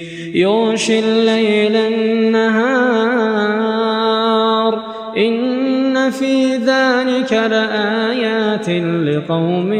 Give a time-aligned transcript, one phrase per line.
[0.35, 2.81] يغشي الليل النهار.
[5.17, 8.69] إن في ذلك لآيات
[9.07, 9.73] لقوم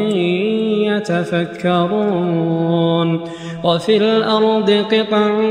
[1.54, 3.22] يتفكرون.
[3.64, 5.42] وفي الأرض قطع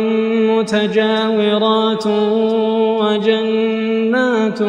[0.50, 2.06] متجاورات
[3.00, 4.62] وجنات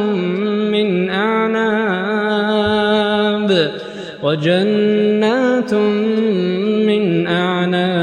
[0.74, 2.32] من أعناب.
[4.24, 6.61] وجنات من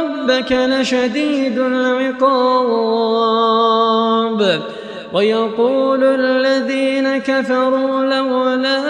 [0.00, 3.00] ربك لشديد العقاب.
[5.12, 8.80] ويقول الذين كفروا لولا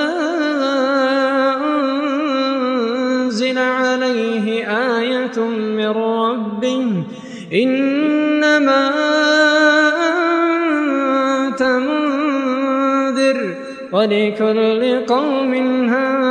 [1.57, 4.67] أنزل عليه
[4.99, 7.05] آية من ربه
[7.53, 8.91] إنما
[11.47, 13.55] أنت منذر
[13.93, 15.55] ولكل قوم
[15.89, 16.31] هاد.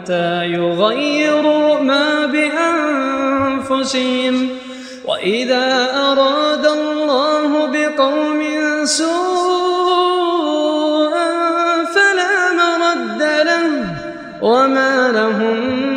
[0.00, 2.26] حتى يغيروا ما
[3.66, 4.08] بأنفسهم.
[5.06, 8.40] وإذا أراد الله بقوم
[8.84, 9.20] سوءا
[11.84, 13.70] فلا مرد له
[14.42, 15.90] وما لهم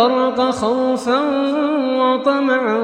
[0.00, 1.20] البرق خوفا
[2.00, 2.76] وطمعا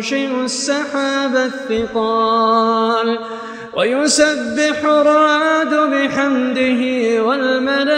[0.00, 3.18] وينشئ السحاب الثقال
[3.76, 6.82] ويسبح الرعد بحمده
[7.24, 7.90] والملائكة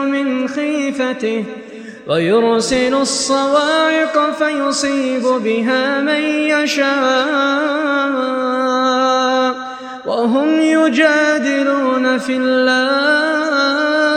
[0.00, 1.44] من خيفته
[2.06, 6.22] ويرسل الصواعق فيصيب بها من
[6.52, 6.88] يشاء
[10.06, 14.07] وهم يجادلون في الله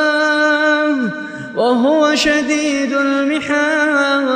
[1.71, 4.31] وهو شديد المحال.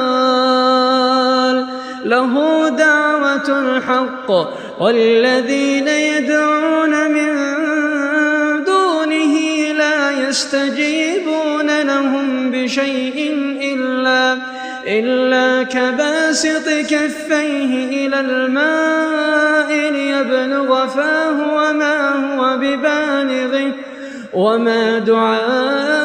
[2.06, 4.32] له دعوة الحق
[4.82, 7.34] والذين يدعون من
[8.64, 9.36] دونه
[9.78, 14.38] لا يستجيبون لهم بشيء إلا
[14.88, 23.72] إلا كباسط كفيه إلى الماء ليبلغ فاه وما هو ببالغه
[24.34, 26.05] وما دعاء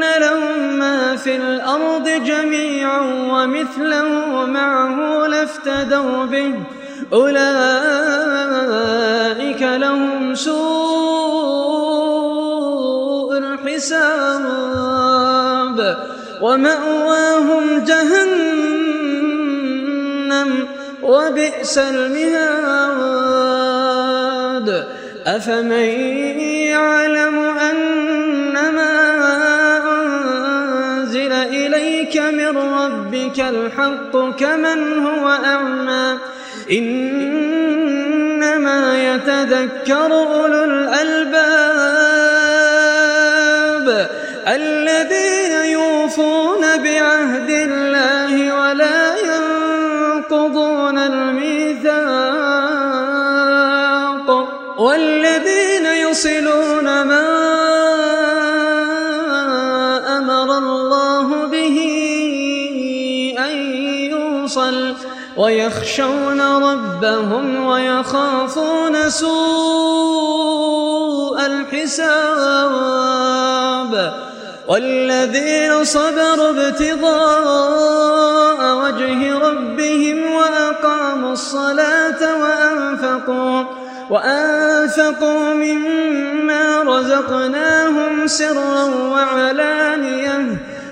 [0.00, 3.00] لهم ما في الأرض جميعا
[3.32, 6.54] ومثله معه لافتدوا به
[7.12, 7.42] أولئك
[9.62, 10.60] لهم سوء
[13.38, 14.60] الحساب
[16.42, 18.60] ومأواهم جهنم
[21.02, 23.10] وبئس المهاد
[25.26, 25.72] أفمن
[26.70, 27.39] يعلم
[33.40, 36.18] الحق كمن هو أعمى.
[36.70, 37.54] إنما
[39.14, 41.80] يتذكر أولو الألباب
[44.48, 46.59] الذين يوفون
[65.40, 70.50] ويخشون ربهم ويخافون سوء
[71.46, 72.90] الحساب
[74.68, 77.80] والذين صبروا ابتغاء
[78.76, 83.64] وجه ربهم وأقاموا الصلاة وأنفقوا
[84.10, 90.69] وأنفقوا مما رزقناهم سرا وعلانية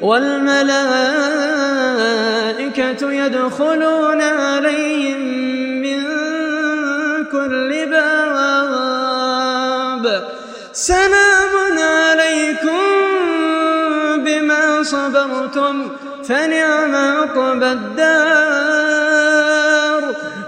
[0.00, 1.12] والملائكة
[3.12, 5.20] يدخلون عليهم
[5.82, 6.04] من
[7.32, 8.44] كل باب.
[10.72, 12.82] سلام عليكم
[14.24, 15.90] بما صبرتم
[16.28, 18.88] فنعم عقبى الدار.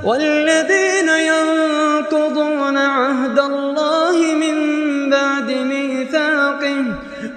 [0.05, 3.60] والذين ينقضون عهد الله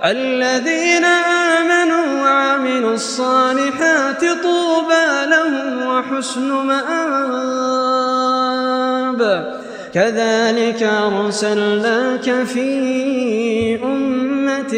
[0.05, 6.97] الذين آمنوا وعملوا الصالحات طوبى لهم وحسن مآب.
[9.95, 12.69] كذلك أرسلناك في
[13.85, 14.75] أمة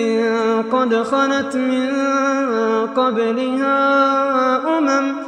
[0.73, 1.91] قد خلت من
[2.97, 3.79] قبلها
[4.79, 5.28] أمم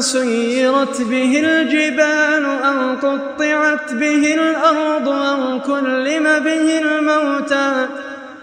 [0.00, 7.88] سيرت به الجبال أو قطعت به الأرض أو كلم به الموتى.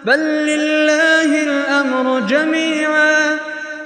[0.05, 3.38] بل لله الأمر جميعا.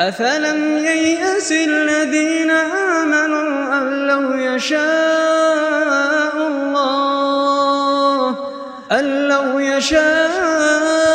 [0.01, 8.35] أفلم ييأس الذين آمنوا أن لو يشاء الله
[8.91, 11.14] أن لو يشاء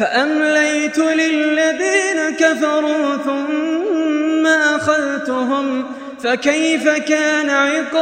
[0.00, 5.84] فأمليت للذين كفروا ثم أخذتهم
[6.22, 8.00] فكيف كان عقاب؟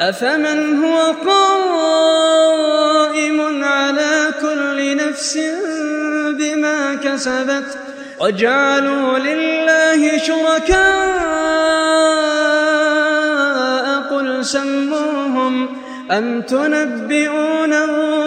[0.00, 2.44] أفمن هو قائم
[3.64, 5.38] على كل نفس
[6.38, 7.78] بما كسبت؟
[8.20, 10.80] وجعلوا لله شركاء
[14.10, 15.68] قل سموهم
[16.10, 18.09] أم تنبئونه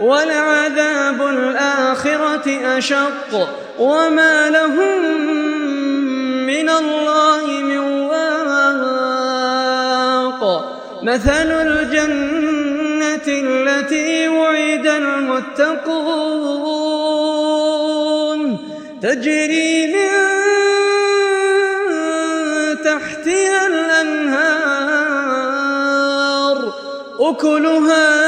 [0.00, 3.48] ولعذاب الآخرة أشق.
[3.78, 5.02] وما لهم
[6.46, 8.38] من الله من واق.
[11.02, 15.98] مثل الجنة التي وعد المتقون.
[19.02, 20.08] تجري من
[22.84, 24.78] تحتها الأنهار.
[27.20, 28.27] أكلها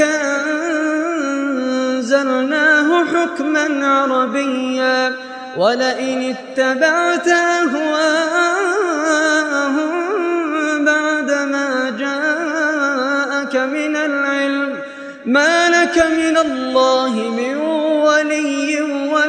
[2.00, 5.16] أنزلناه حكما عربيا.
[5.58, 8.30] ولئن اتبعت أهواءهم
[10.86, 14.80] بعدما جاءك من العلم.
[15.26, 17.56] ما لك من الله من
[18.02, 19.29] ولي ولا